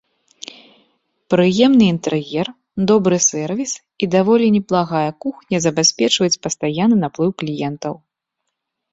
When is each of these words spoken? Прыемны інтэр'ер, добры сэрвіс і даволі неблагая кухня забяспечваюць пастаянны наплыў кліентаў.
Прыемны 1.31 1.85
інтэр'ер, 1.95 2.47
добры 2.91 3.17
сэрвіс 3.25 3.73
і 4.05 4.09
даволі 4.15 4.45
неблагая 4.55 5.03
кухня 5.25 5.57
забяспечваюць 5.67 6.39
пастаянны 6.47 6.97
наплыў 7.03 7.31
кліентаў. 7.43 7.93